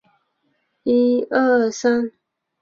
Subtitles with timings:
[0.85, 2.11] 沃普瓦松。